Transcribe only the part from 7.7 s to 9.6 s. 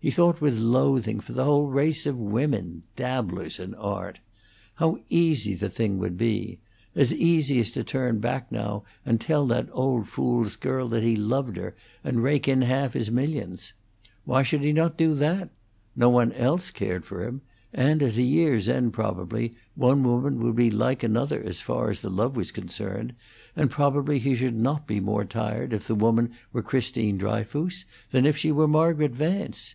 to turn back now and tell